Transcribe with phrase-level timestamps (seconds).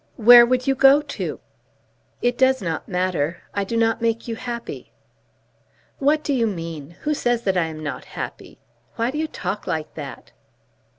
[0.17, 1.39] Where would you go to?"
[2.23, 3.43] "It does not matter.
[3.53, 4.91] I do not make you happy."
[5.99, 6.95] "What do you mean?
[7.01, 8.57] Who says that I am not happy?
[8.95, 10.31] Why do you talk like that?"